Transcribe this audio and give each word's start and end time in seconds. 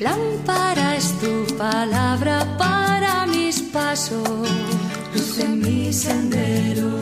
Lámpara 0.00 0.96
es 0.96 1.18
tu 1.20 1.56
palabra 1.56 2.56
para 2.58 3.26
mis 3.26 3.62
pasos, 3.62 4.48
luz 5.14 5.38
en 5.38 5.60
mi 5.60 5.92
sendero. 5.92 7.00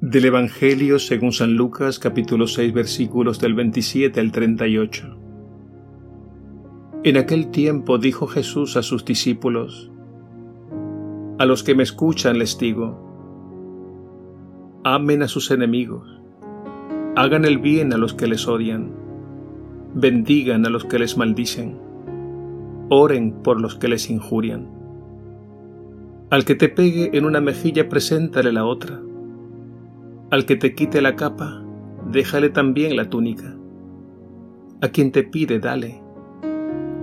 Del 0.00 0.24
Evangelio 0.26 0.98
según 0.98 1.32
San 1.32 1.54
Lucas 1.54 1.98
capítulo 1.98 2.46
6 2.46 2.72
versículos 2.72 3.40
del 3.40 3.54
27 3.54 4.20
al 4.20 4.30
38. 4.30 5.16
En 7.04 7.16
aquel 7.16 7.50
tiempo 7.50 7.98
dijo 7.98 8.26
Jesús 8.26 8.76
a 8.76 8.82
sus 8.82 9.04
discípulos, 9.04 9.90
A 11.38 11.46
los 11.46 11.62
que 11.62 11.74
me 11.74 11.82
escuchan 11.82 12.38
les 12.38 12.58
digo, 12.58 13.06
amen 14.84 15.22
a 15.22 15.28
sus 15.28 15.50
enemigos, 15.50 16.08
hagan 17.16 17.44
el 17.44 17.58
bien 17.58 17.92
a 17.92 17.96
los 17.96 18.14
que 18.14 18.26
les 18.26 18.46
odian, 18.46 19.05
bendigan 19.96 20.64
a 20.64 20.70
los 20.70 20.84
que 20.84 21.00
les 21.00 21.16
maldicen, 21.16 21.76
oren 22.88 23.32
por 23.42 23.60
los 23.60 23.74
que 23.74 23.88
les 23.88 24.08
injurian. 24.08 24.70
Al 26.30 26.44
que 26.44 26.54
te 26.54 26.68
pegue 26.68 27.10
en 27.18 27.24
una 27.24 27.40
mejilla, 27.40 27.88
preséntale 27.88 28.52
la 28.52 28.64
otra. 28.64 29.02
Al 30.30 30.46
que 30.46 30.54
te 30.54 30.76
quite 30.76 31.00
la 31.00 31.16
capa, 31.16 31.64
déjale 32.12 32.50
también 32.50 32.96
la 32.96 33.10
túnica. 33.10 33.56
A 34.80 34.88
quien 34.88 35.10
te 35.10 35.24
pide, 35.24 35.58
dale 35.58 36.06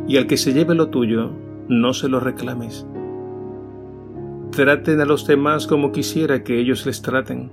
y 0.07 0.17
al 0.17 0.27
que 0.27 0.37
se 0.37 0.53
lleve 0.53 0.75
lo 0.75 0.89
tuyo, 0.89 1.31
no 1.67 1.93
se 1.93 2.09
lo 2.09 2.19
reclames. 2.19 2.85
Traten 4.51 5.01
a 5.01 5.05
los 5.05 5.25
demás 5.25 5.65
como 5.65 5.91
quisiera 5.91 6.43
que 6.43 6.59
ellos 6.59 6.85
les 6.85 7.01
traten. 7.01 7.51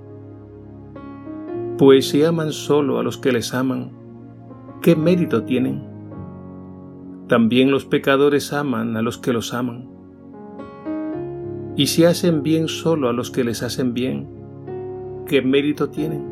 Pues 1.77 2.09
si 2.09 2.23
aman 2.23 2.51
solo 2.51 2.99
a 2.99 3.03
los 3.03 3.17
que 3.17 3.31
les 3.31 3.53
aman, 3.53 3.91
¿qué 4.81 4.95
mérito 4.95 5.43
tienen? 5.43 5.83
También 7.27 7.69
los 7.69 7.85
pecadores 7.85 8.51
aman 8.51 8.97
a 8.97 9.03
los 9.03 9.19
que 9.19 9.31
los 9.31 9.53
aman. 9.53 9.87
Y 11.75 11.87
si 11.87 12.03
hacen 12.03 12.41
bien 12.41 12.67
solo 12.67 13.07
a 13.07 13.13
los 13.13 13.29
que 13.29 13.43
les 13.43 13.61
hacen 13.61 13.93
bien, 13.93 14.27
¿qué 15.27 15.41
mérito 15.43 15.89
tienen? 15.89 16.25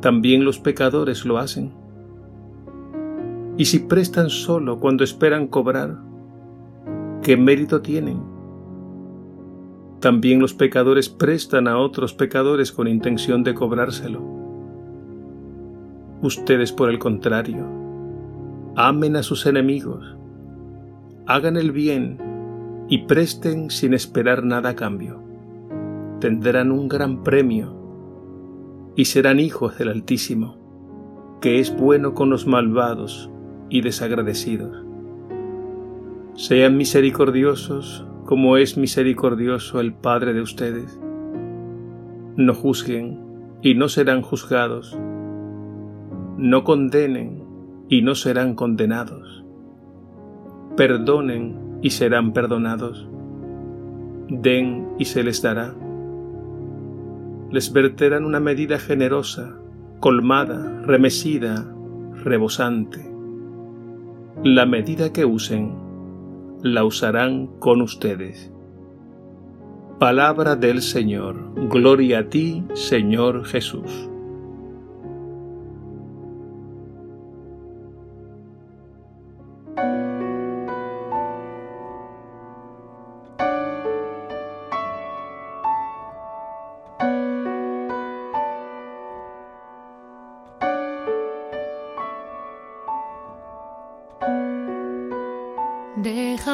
También 0.00 0.44
los 0.44 0.58
pecadores 0.58 1.24
lo 1.24 1.38
hacen. 1.38 1.72
Y 3.56 3.64
si 3.64 3.78
prestan 3.78 4.28
solo 4.28 4.78
cuando 4.78 5.02
esperan 5.02 5.48
cobrar, 5.48 5.96
¿qué 7.22 7.38
mérito 7.38 7.80
tienen? 7.80 8.20
También 10.00 10.38
los 10.38 10.52
pecadores 10.52 11.08
prestan 11.08 11.66
a 11.66 11.78
otros 11.78 12.12
pecadores 12.12 12.70
con 12.70 12.86
intención 12.86 13.42
de 13.42 13.54
cobrárselo. 13.54 14.35
Ustedes, 16.26 16.72
por 16.72 16.90
el 16.90 16.98
contrario, 16.98 17.64
amen 18.74 19.14
a 19.14 19.22
sus 19.22 19.46
enemigos, 19.46 20.16
hagan 21.24 21.56
el 21.56 21.70
bien 21.70 22.18
y 22.88 23.06
presten 23.06 23.70
sin 23.70 23.94
esperar 23.94 24.42
nada 24.42 24.70
a 24.70 24.74
cambio. 24.74 25.22
Tendrán 26.18 26.72
un 26.72 26.88
gran 26.88 27.22
premio 27.22 27.76
y 28.96 29.04
serán 29.04 29.38
hijos 29.38 29.78
del 29.78 29.88
Altísimo, 29.88 31.38
que 31.40 31.60
es 31.60 31.72
bueno 31.76 32.12
con 32.14 32.28
los 32.28 32.44
malvados 32.44 33.30
y 33.70 33.82
desagradecidos. 33.82 34.84
Sean 36.34 36.76
misericordiosos 36.76 38.04
como 38.24 38.56
es 38.56 38.76
misericordioso 38.76 39.78
el 39.78 39.94
Padre 39.94 40.32
de 40.32 40.40
ustedes. 40.40 40.98
No 42.34 42.52
juzguen 42.52 43.20
y 43.62 43.76
no 43.76 43.88
serán 43.88 44.22
juzgados. 44.22 44.98
No 46.36 46.64
condenen 46.64 47.44
y 47.88 48.02
no 48.02 48.14
serán 48.14 48.54
condenados. 48.54 49.44
Perdonen 50.76 51.78
y 51.82 51.90
serán 51.90 52.32
perdonados. 52.32 53.08
Den 54.28 54.88
y 54.98 55.04
se 55.06 55.22
les 55.22 55.42
dará. 55.42 55.74
Les 57.50 57.72
verterán 57.72 58.24
una 58.24 58.40
medida 58.40 58.78
generosa, 58.78 59.56
colmada, 60.00 60.82
remesida, 60.82 61.72
rebosante 62.24 63.16
la 64.44 64.66
medida 64.66 65.12
que 65.12 65.24
usen, 65.24 65.74
la 66.62 66.84
usarán 66.84 67.46
con 67.58 67.80
ustedes. 67.80 68.52
Palabra 69.98 70.56
del 70.56 70.82
Señor. 70.82 71.52
Gloria 71.70 72.20
a 72.20 72.28
ti, 72.28 72.62
Señor 72.74 73.44
Jesús. 73.46 74.10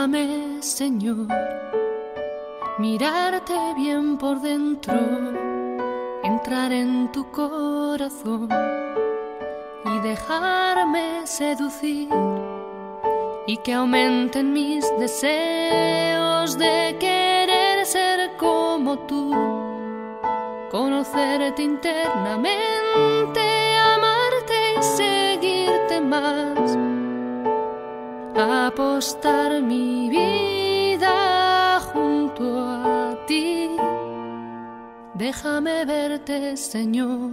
Señor, 0.02 1.28
mirarte 2.80 3.54
bien 3.76 4.18
por 4.18 4.40
dentro, 4.40 4.98
entrar 6.24 6.72
en 6.72 7.12
tu 7.12 7.30
corazón 7.30 8.48
y 9.84 10.00
dejarme 10.00 11.24
seducir 11.24 12.08
y 13.46 13.56
que 13.58 13.74
aumenten 13.74 14.52
mis 14.52 14.84
deseos 14.98 16.58
de 16.58 16.96
querer 16.98 17.86
ser 17.86 18.36
como 18.38 18.98
tú, 19.06 19.30
conocerte 20.72 21.62
internamente, 21.62 23.40
amarte 23.94 24.54
y 24.80 24.82
seguirte 24.82 26.00
más 26.00 26.41
apostar 28.42 29.62
mi 29.62 30.08
vida 30.08 31.80
junto 31.92 32.44
a 32.58 33.16
ti. 33.26 33.70
Déjame 35.14 35.84
verte, 35.84 36.56
Señor, 36.56 37.30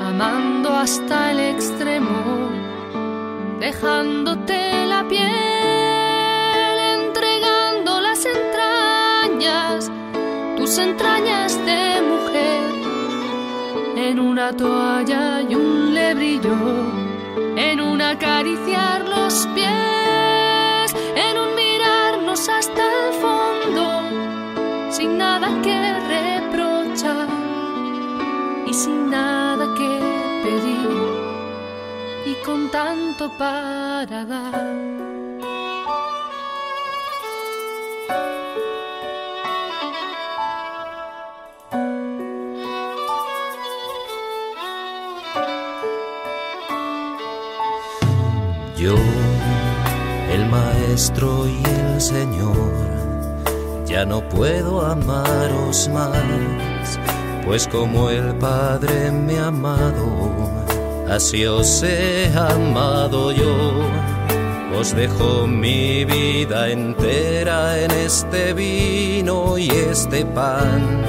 amando 0.00 0.70
hasta 0.70 1.30
el 1.32 1.40
extremo, 1.40 2.50
dejándote 3.60 4.86
la 4.86 5.06
piel, 5.08 6.78
entregando 6.98 8.00
las 8.00 8.24
entrañas, 8.24 9.90
tus 10.56 10.78
entrañas 10.78 11.56
de 11.64 12.02
mujer, 12.12 12.62
en 13.96 14.18
una 14.18 14.52
toalla 14.56 15.42
y 15.42 15.54
un 15.54 15.94
lebrillo 15.94 17.05
acariciar 18.10 19.08
los 19.08 19.46
pies, 19.54 20.94
en 21.16 21.38
un 21.38 21.54
mirarnos 21.54 22.48
hasta 22.48 22.82
el 22.82 23.12
fondo, 23.14 24.90
sin 24.90 25.18
nada 25.18 25.48
que 25.62 25.76
reprochar 26.14 27.28
y 28.66 28.72
sin 28.72 29.10
nada 29.10 29.66
que 29.74 29.90
pedir 30.44 31.26
y 32.26 32.34
con 32.44 32.68
tanto 32.70 33.28
para 33.38 34.24
dar. 34.24 35.15
Yo, 48.76 48.94
el 50.30 50.44
Maestro 50.50 51.48
y 51.48 51.62
el 51.64 51.98
Señor, 51.98 52.74
ya 53.86 54.04
no 54.04 54.20
puedo 54.28 54.84
amaros 54.84 55.88
más, 55.88 57.00
pues 57.46 57.66
como 57.68 58.10
el 58.10 58.34
Padre 58.34 59.10
me 59.10 59.38
ha 59.38 59.46
amado, 59.46 60.50
así 61.08 61.46
os 61.46 61.82
he 61.82 62.30
amado 62.36 63.32
yo. 63.32 63.72
Os 64.78 64.94
dejo 64.94 65.46
mi 65.46 66.04
vida 66.04 66.68
entera 66.68 67.78
en 67.78 67.90
este 67.92 68.52
vino 68.52 69.56
y 69.56 69.70
este 69.70 70.26
pan 70.26 71.02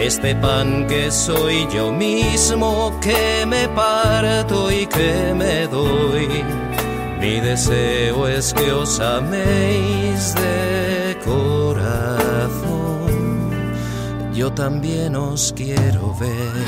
este 0.00 0.34
pan 0.34 0.86
que 0.86 1.10
soy 1.10 1.68
yo 1.70 1.92
mismo, 1.92 2.98
que 3.02 3.44
me 3.46 3.68
parto 3.68 4.70
y 4.70 4.86
que 4.86 5.34
me 5.34 5.66
doy. 5.66 6.69
Mi 7.20 7.38
deseo 7.38 8.26
es 8.26 8.54
que 8.54 8.72
os 8.72 8.98
améis 8.98 10.34
de 10.34 11.18
corazón. 11.22 12.80
Yo 14.32 14.50
también 14.52 15.14
os 15.16 15.52
quiero 15.54 16.14
ver. 16.18 16.64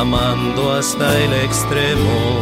amando 0.00 0.72
hasta 0.72 1.18
el 1.18 1.32
extremo, 1.32 2.40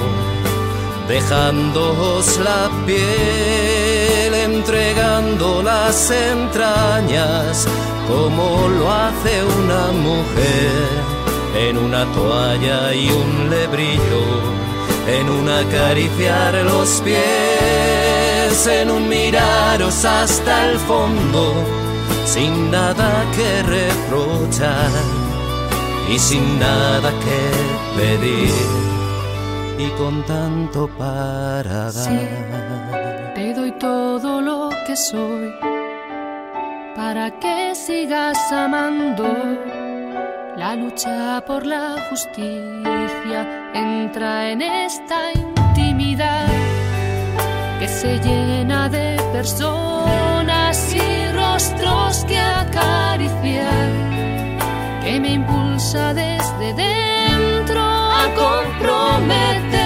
dejándoos 1.08 2.38
la 2.38 2.70
piel, 2.86 4.34
entregando 4.34 5.62
las 5.62 6.10
entrañas, 6.10 7.66
como 8.08 8.68
lo 8.68 8.92
hace 8.92 9.44
una 9.44 9.92
mujer 9.92 11.16
en 11.58 11.78
una 11.78 12.04
toalla 12.12 12.94
y 12.94 13.08
un 13.08 13.50
lebrillo, 13.50 14.65
en 15.08 15.28
un 15.28 15.48
acariciar 15.48 16.54
los 16.64 17.00
pies, 17.02 18.66
en 18.66 18.90
un 18.90 19.08
miraros 19.08 20.04
hasta 20.04 20.70
el 20.70 20.78
fondo, 20.78 21.54
sin 22.24 22.70
nada 22.70 23.24
que 23.36 23.62
reprochar 23.62 24.90
y 26.12 26.18
sin 26.18 26.58
nada 26.58 27.10
que 27.24 28.00
pedir 28.00 28.50
y 29.78 29.88
con 29.98 30.22
tanto 30.24 30.88
para 30.98 31.92
dar. 31.92 33.32
te 33.34 33.54
doy 33.54 33.72
todo 33.72 34.40
lo 34.40 34.70
que 34.86 34.96
soy 34.96 35.52
para 36.96 37.30
que 37.38 37.74
sigas 37.74 38.38
amando. 38.50 39.75
La 40.56 40.74
lucha 40.74 41.44
por 41.46 41.66
la 41.66 41.96
justicia 42.08 43.46
entra 43.74 44.50
en 44.50 44.62
esta 44.62 45.32
intimidad 45.34 46.48
que 47.78 47.86
se 47.86 48.18
llena 48.20 48.88
de 48.88 49.20
personas 49.34 50.94
y 50.94 51.32
rostros 51.32 52.24
que 52.24 52.38
acariciar 52.38 53.90
que 55.04 55.20
me 55.20 55.34
impulsa 55.34 56.14
desde 56.14 56.72
dentro 56.72 57.82
a 57.82 58.24
comprometerme 58.34 59.85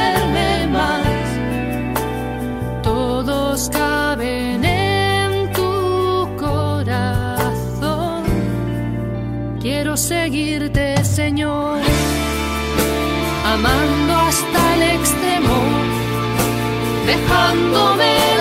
Quiero 9.91 9.97
seguirte, 9.97 11.05
Señor, 11.05 11.81
amando 13.45 14.15
hasta 14.15 14.75
el 14.77 14.83
extremo, 14.83 15.57
dejándome 17.07 18.37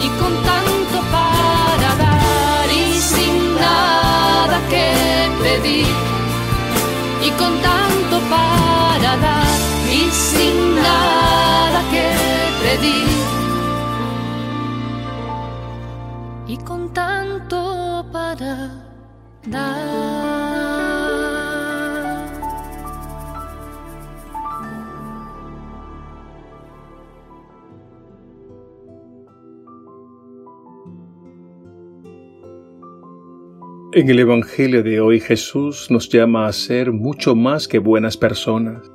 y 0.00 0.08
con 0.20 0.34
tanto 0.42 0.98
para 1.10 1.90
dar 1.96 2.70
y 2.70 2.98
sin 2.98 3.54
nada 3.56 4.58
que 4.68 5.30
pedir, 5.42 5.86
y 7.26 7.30
con 7.32 7.60
tanto 7.60 8.20
para 8.30 9.16
dar 9.16 9.58
y 9.90 10.10
sin 10.10 10.76
nada 10.76 11.80
que 11.92 12.06
pedir. 12.62 13.08
Y 16.46 16.56
con 16.58 16.92
tanto 16.92 18.04
para 18.12 18.70
dar. 19.46 20.07
En 33.90 34.10
el 34.10 34.18
Evangelio 34.18 34.82
de 34.82 35.00
hoy 35.00 35.18
Jesús 35.18 35.90
nos 35.90 36.10
llama 36.10 36.46
a 36.46 36.52
ser 36.52 36.92
mucho 36.92 37.34
más 37.34 37.66
que 37.66 37.78
buenas 37.78 38.18
personas. 38.18 38.92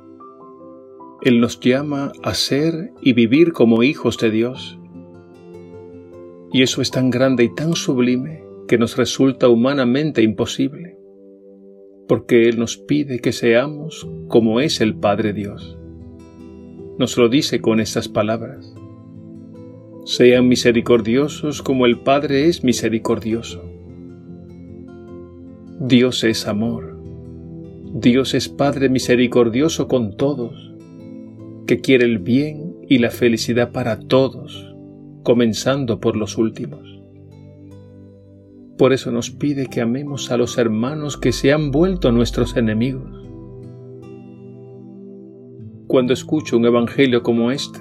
Él 1.20 1.40
nos 1.40 1.58
llama 1.58 2.12
a 2.22 2.32
ser 2.34 2.92
y 3.02 3.12
vivir 3.12 3.52
como 3.52 3.82
hijos 3.82 4.18
de 4.18 4.30
Dios. 4.30 4.78
Y 6.52 6.62
eso 6.62 6.80
es 6.80 6.92
tan 6.92 7.10
grande 7.10 7.42
y 7.42 7.52
tan 7.52 7.74
sublime 7.74 8.44
que 8.68 8.78
nos 8.78 8.96
resulta 8.96 9.48
humanamente 9.48 10.22
imposible, 10.22 10.96
porque 12.06 12.48
Él 12.48 12.60
nos 12.60 12.76
pide 12.76 13.18
que 13.18 13.32
seamos 13.32 14.08
como 14.28 14.60
es 14.60 14.80
el 14.80 14.94
Padre 14.94 15.32
Dios. 15.32 15.76
Nos 17.00 17.18
lo 17.18 17.28
dice 17.28 17.60
con 17.60 17.80
estas 17.80 18.06
palabras. 18.06 18.72
Sean 20.04 20.46
misericordiosos 20.46 21.62
como 21.62 21.84
el 21.84 21.98
Padre 21.98 22.46
es 22.46 22.62
misericordioso. 22.62 23.73
Dios 25.80 26.22
es 26.22 26.46
amor. 26.46 26.96
Dios 27.94 28.34
es 28.34 28.48
Padre 28.48 28.88
misericordioso 28.88 29.88
con 29.88 30.16
todos, 30.16 30.72
que 31.66 31.80
quiere 31.80 32.04
el 32.04 32.20
bien 32.20 32.76
y 32.88 32.98
la 32.98 33.10
felicidad 33.10 33.72
para 33.72 33.98
todos, 33.98 34.72
comenzando 35.24 35.98
por 35.98 36.16
los 36.16 36.38
últimos. 36.38 37.02
Por 38.78 38.92
eso 38.92 39.10
nos 39.10 39.32
pide 39.32 39.66
que 39.66 39.80
amemos 39.80 40.30
a 40.30 40.36
los 40.36 40.58
hermanos 40.58 41.16
que 41.16 41.32
se 41.32 41.52
han 41.52 41.72
vuelto 41.72 42.12
nuestros 42.12 42.56
enemigos. 42.56 43.10
Cuando 45.88 46.12
escucho 46.12 46.56
un 46.56 46.66
evangelio 46.66 47.24
como 47.24 47.50
este, 47.50 47.80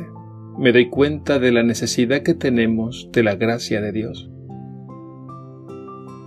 me 0.57 0.71
doy 0.71 0.89
cuenta 0.89 1.37
de 1.37 1.51
la 1.51 1.61
necesidad 1.61 2.23
que 2.23 2.33
tenemos 2.33 3.09
de 3.11 3.21
la 3.21 3.35
gracia 3.35 3.81
de 3.81 3.91
Dios. 3.91 4.32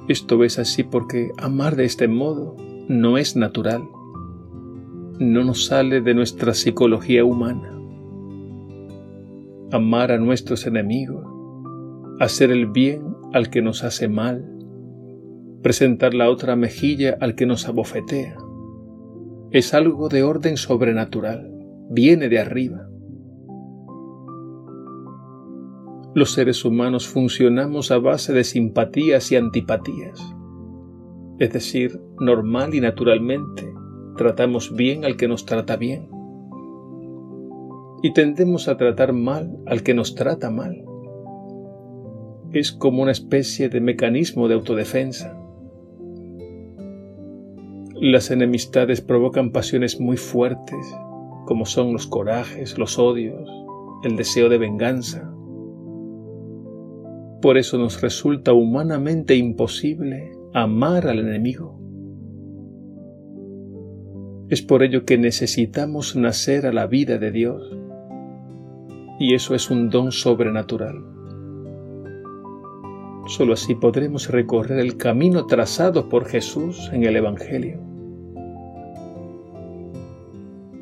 Esto 0.09 0.45
es 0.45 0.59
así 0.59 0.85
porque 0.85 1.33
amar 1.37 1.75
de 1.75 1.85
este 1.85 2.07
modo 2.07 2.57
no 2.89 3.19
es 3.19 3.35
natural, 3.35 3.83
no 5.19 5.45
nos 5.45 5.67
sale 5.67 6.01
de 6.01 6.15
nuestra 6.15 6.55
psicología 6.55 7.25
humana. 7.25 7.73
Amar 9.73 10.13
a 10.13 10.19
nuestros 10.19 10.67
enemigos, 10.67 11.27
hacer 12.21 12.53
el 12.53 12.67
bien 12.67 13.17
al 13.33 13.51
que 13.51 13.63
nos 13.63 13.83
hace 13.83 14.09
mal, 14.09 14.49
presentar 15.63 16.15
la 16.15 16.31
otra 16.31 16.55
mejilla 16.55 17.19
al 17.21 17.35
que 17.35 17.47
nos 17.47 17.67
abofetea, 17.67 18.37
es 19.51 19.75
algo 19.75 20.09
de 20.09 20.23
orden 20.23 20.57
sobrenatural, 20.57 21.51
viene 21.91 22.29
de 22.29 22.39
arriba. 22.39 22.86
Los 26.17 26.33
seres 26.33 26.65
humanos 26.65 27.07
funcionamos 27.07 27.91
a 27.91 27.99
base 27.99 28.33
de 28.33 28.43
simpatías 28.43 29.31
y 29.33 29.37
antipatías. 29.37 30.19
Es 31.39 31.53
decir, 31.53 32.01
normal 32.19 32.75
y 32.75 32.81
naturalmente, 32.81 33.71
tratamos 34.17 34.75
bien 34.75 35.05
al 35.05 35.19
que 35.19 35.29
nos 35.29 35.45
trata 35.45 35.77
bien. 35.77 36.09
Y 38.03 38.15
tendemos 38.15 38.67
a 38.67 38.79
tratar 38.79 39.13
mal 39.13 39.59
al 39.67 39.83
que 39.83 39.93
nos 39.93 40.15
trata 40.15 40.51
mal. 40.51 40.87
Es 42.51 42.73
como 42.73 43.03
una 43.03 43.13
especie 43.13 43.69
de 43.69 43.83
mecanismo 43.83 44.49
de 44.49 44.55
autodefensa. 44.55 45.39
Las 48.01 48.31
enemistades 48.31 49.03
provocan 49.03 49.53
pasiones 49.53 50.01
muy 50.01 50.17
fuertes, 50.17 50.97
como 51.45 51.67
son 51.67 51.93
los 51.93 52.07
corajes, 52.07 52.79
los 52.79 52.99
odios, 52.99 53.51
el 54.03 54.17
deseo 54.17 54.49
de 54.49 54.57
venganza, 54.57 55.36
por 57.47 57.59
eso 57.59 57.79
nos 57.79 58.01
resulta 58.01 58.53
humanamente 58.53 59.37
imposible 59.37 60.33
amar 60.53 61.07
al 61.07 61.21
enemigo. 61.21 61.79
Es 64.49 64.63
por 64.63 64.83
ello 64.83 65.05
que 65.05 65.17
necesitamos 65.17 66.17
nacer 66.17 66.67
a 66.67 66.73
la 66.73 66.89
vida 66.89 67.19
de 67.19 67.31
Dios. 67.31 67.63
Y 69.21 69.35
eso 69.35 69.55
es 69.55 69.71
un 69.71 69.91
don 69.91 70.11
sobrenatural. 70.11 70.97
Solo 73.29 73.53
así 73.53 73.77
podremos 73.77 74.29
recorrer 74.29 74.81
el 74.81 74.97
camino 74.97 75.47
trazado 75.47 76.09
por 76.09 76.25
Jesús 76.25 76.91
en 76.93 77.05
el 77.05 77.15
Evangelio. 77.15 77.79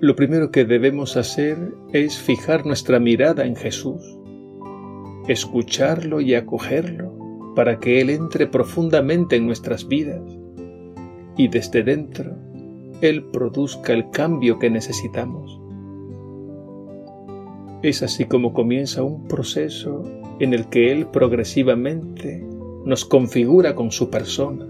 Lo 0.00 0.16
primero 0.16 0.50
que 0.50 0.64
debemos 0.64 1.18
hacer 1.18 1.58
es 1.92 2.16
fijar 2.18 2.64
nuestra 2.64 2.98
mirada 3.00 3.44
en 3.44 3.54
Jesús 3.54 4.18
escucharlo 5.28 6.20
y 6.20 6.34
acogerlo 6.34 7.52
para 7.54 7.78
que 7.78 8.00
Él 8.00 8.10
entre 8.10 8.46
profundamente 8.46 9.36
en 9.36 9.46
nuestras 9.46 9.86
vidas 9.86 10.22
y 11.36 11.48
desde 11.48 11.82
dentro 11.82 12.36
Él 13.00 13.24
produzca 13.24 13.92
el 13.92 14.10
cambio 14.10 14.58
que 14.58 14.70
necesitamos. 14.70 15.60
Es 17.82 18.02
así 18.02 18.24
como 18.24 18.52
comienza 18.52 19.02
un 19.02 19.28
proceso 19.28 20.02
en 20.40 20.54
el 20.54 20.68
que 20.68 20.90
Él 20.90 21.06
progresivamente 21.06 22.44
nos 22.84 23.04
configura 23.04 23.74
con 23.74 23.90
su 23.90 24.10
persona, 24.10 24.66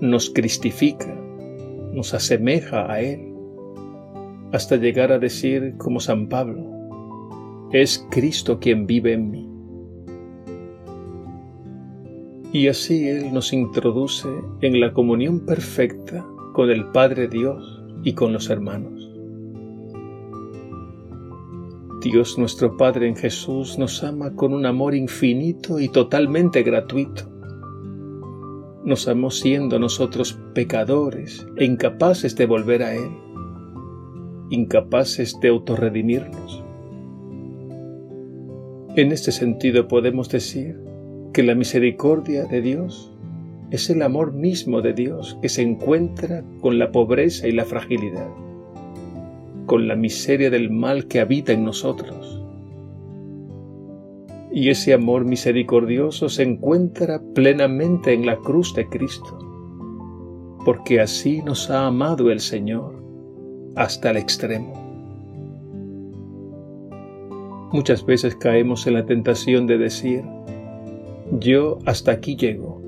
nos 0.00 0.30
cristifica, 0.30 1.14
nos 1.92 2.14
asemeja 2.14 2.90
a 2.90 3.00
Él, 3.00 3.34
hasta 4.52 4.76
llegar 4.76 5.12
a 5.12 5.18
decir 5.18 5.74
como 5.76 6.00
San 6.00 6.28
Pablo, 6.28 6.77
es 7.72 8.06
Cristo 8.10 8.58
quien 8.58 8.86
vive 8.86 9.12
en 9.12 9.30
mí. 9.30 9.48
Y 12.52 12.68
así 12.68 13.08
Él 13.08 13.32
nos 13.32 13.52
introduce 13.52 14.28
en 14.62 14.80
la 14.80 14.92
comunión 14.94 15.40
perfecta 15.40 16.26
con 16.54 16.70
el 16.70 16.86
Padre 16.86 17.28
Dios 17.28 17.82
y 18.04 18.14
con 18.14 18.32
los 18.32 18.48
hermanos. 18.48 19.10
Dios 22.02 22.38
nuestro 22.38 22.76
Padre 22.76 23.08
en 23.08 23.16
Jesús 23.16 23.78
nos 23.78 24.02
ama 24.02 24.34
con 24.34 24.54
un 24.54 24.64
amor 24.64 24.94
infinito 24.94 25.78
y 25.78 25.88
totalmente 25.88 26.62
gratuito. 26.62 27.24
Nos 28.84 29.08
amó 29.08 29.30
siendo 29.30 29.78
nosotros 29.78 30.38
pecadores 30.54 31.46
e 31.56 31.66
incapaces 31.66 32.34
de 32.34 32.46
volver 32.46 32.82
a 32.82 32.94
Él, 32.94 33.10
incapaces 34.48 35.38
de 35.40 35.48
autorredimirnos. 35.48 36.64
En 38.98 39.12
este 39.12 39.30
sentido 39.30 39.86
podemos 39.86 40.28
decir 40.28 40.76
que 41.32 41.44
la 41.44 41.54
misericordia 41.54 42.46
de 42.46 42.60
Dios 42.60 43.12
es 43.70 43.90
el 43.90 44.02
amor 44.02 44.32
mismo 44.32 44.82
de 44.82 44.92
Dios 44.92 45.38
que 45.40 45.48
se 45.48 45.62
encuentra 45.62 46.42
con 46.60 46.80
la 46.80 46.90
pobreza 46.90 47.46
y 47.46 47.52
la 47.52 47.64
fragilidad 47.64 48.26
con 49.66 49.86
la 49.86 49.94
miseria 49.94 50.50
del 50.50 50.70
mal 50.70 51.06
que 51.06 51.20
habita 51.20 51.52
en 51.52 51.64
nosotros. 51.64 52.42
Y 54.50 54.68
ese 54.68 54.92
amor 54.94 55.24
misericordioso 55.24 56.28
se 56.28 56.42
encuentra 56.42 57.22
plenamente 57.36 58.12
en 58.12 58.26
la 58.26 58.38
cruz 58.38 58.74
de 58.74 58.88
Cristo, 58.88 59.38
porque 60.64 61.00
así 61.00 61.40
nos 61.42 61.70
ha 61.70 61.86
amado 61.86 62.32
el 62.32 62.40
Señor 62.40 63.00
hasta 63.76 64.10
el 64.10 64.16
extremo. 64.16 64.87
Muchas 67.72 68.06
veces 68.06 68.34
caemos 68.34 68.86
en 68.86 68.94
la 68.94 69.04
tentación 69.04 69.66
de 69.66 69.78
decir, 69.78 70.24
yo 71.38 71.78
hasta 71.84 72.12
aquí 72.12 72.36
llego. 72.36 72.80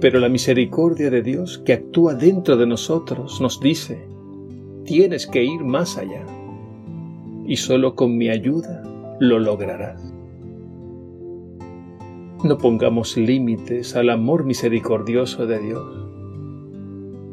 Pero 0.00 0.20
la 0.20 0.28
misericordia 0.28 1.10
de 1.10 1.22
Dios 1.22 1.58
que 1.64 1.72
actúa 1.72 2.14
dentro 2.14 2.56
de 2.56 2.66
nosotros 2.66 3.40
nos 3.40 3.60
dice, 3.60 4.12
Tienes 4.84 5.28
que 5.28 5.44
ir 5.44 5.62
más 5.62 5.96
allá. 5.96 6.24
Y 7.46 7.56
solo 7.56 7.94
con 7.94 8.16
mi 8.16 8.28
ayuda 8.28 8.82
lo 9.20 9.38
lograrás. 9.38 10.12
No 12.42 12.58
pongamos 12.58 13.16
límites 13.16 13.94
al 13.94 14.10
amor 14.10 14.44
misericordioso 14.44 15.46
de 15.46 15.60
Dios, 15.60 16.08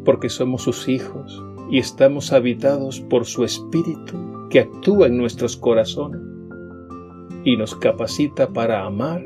porque 0.05 0.29
somos 0.29 0.61
sus 0.61 0.87
hijos 0.87 1.43
y 1.71 1.79
estamos 1.79 2.31
habitados 2.31 2.99
por 2.99 3.25
su 3.25 3.43
Espíritu 3.43 4.28
que 4.49 4.59
actúa 4.59 5.07
en 5.07 5.17
nuestros 5.17 5.55
corazones 5.55 6.21
y 7.43 7.55
nos 7.55 7.75
capacita 7.75 8.49
para 8.49 8.85
amar 8.85 9.21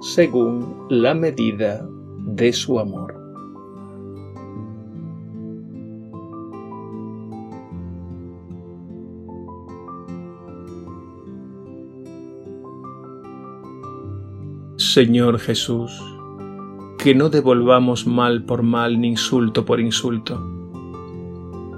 según 0.00 0.86
la 0.88 1.14
medida 1.14 1.86
de 2.26 2.52
su 2.52 2.78
amor. 2.78 3.14
Señor 14.76 15.38
Jesús, 15.40 15.90
que 16.98 17.14
no 17.14 17.28
devolvamos 17.28 18.06
mal 18.06 18.44
por 18.44 18.62
mal 18.62 19.00
ni 19.00 19.08
insulto 19.08 19.64
por 19.64 19.80
insulto, 19.80 20.53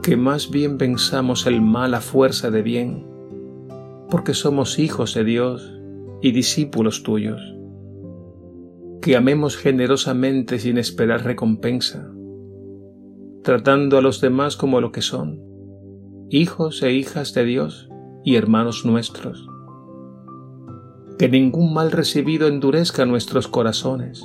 que 0.06 0.16
más 0.16 0.52
bien 0.52 0.78
venzamos 0.78 1.48
el 1.48 1.60
mal 1.60 1.92
a 1.92 2.00
fuerza 2.00 2.52
de 2.52 2.62
bien, 2.62 3.04
porque 4.08 4.34
somos 4.34 4.78
hijos 4.78 5.14
de 5.14 5.24
Dios 5.24 5.80
y 6.22 6.30
discípulos 6.30 7.02
tuyos, 7.02 7.42
que 9.02 9.16
amemos 9.16 9.56
generosamente 9.56 10.60
sin 10.60 10.78
esperar 10.78 11.24
recompensa, 11.24 12.08
tratando 13.42 13.98
a 13.98 14.00
los 14.00 14.20
demás 14.20 14.56
como 14.56 14.80
lo 14.80 14.92
que 14.92 15.02
son, 15.02 15.42
hijos 16.30 16.84
e 16.84 16.92
hijas 16.92 17.34
de 17.34 17.44
Dios 17.44 17.88
y 18.22 18.36
hermanos 18.36 18.86
nuestros 18.86 19.48
que 21.18 21.28
ningún 21.28 21.74
mal 21.74 21.90
recibido 21.90 22.46
endurezca 22.46 23.06
nuestros 23.06 23.48
corazones. 23.48 24.24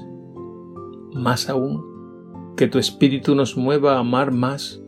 Más 1.16 1.50
aún, 1.50 1.84
que 2.56 2.68
tu 2.68 2.78
Espíritu 2.78 3.34
nos 3.34 3.56
mueva 3.56 3.96
a 3.96 4.00
amar 4.00 4.32
más, 4.32 4.82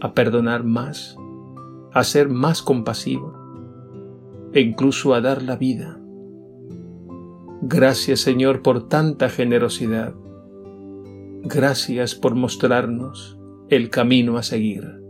a 0.00 0.14
perdonar 0.14 0.64
más, 0.64 1.16
a 1.92 2.04
ser 2.04 2.28
más 2.28 2.62
compasivo 2.62 3.34
e 4.52 4.60
incluso 4.60 5.14
a 5.14 5.20
dar 5.20 5.42
la 5.42 5.56
vida. 5.56 6.00
Gracias 7.62 8.20
Señor 8.20 8.62
por 8.62 8.88
tanta 8.88 9.28
generosidad. 9.28 10.14
Gracias 11.42 12.14
por 12.14 12.34
mostrarnos 12.34 13.38
el 13.68 13.90
camino 13.90 14.36
a 14.36 14.42
seguir. 14.42 15.00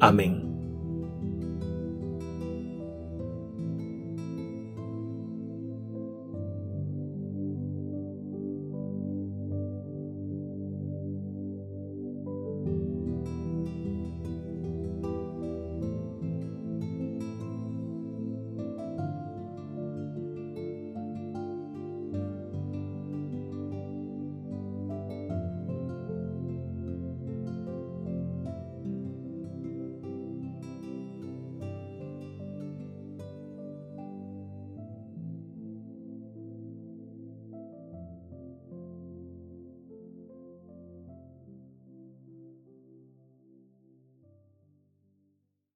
Amén. 0.00 0.45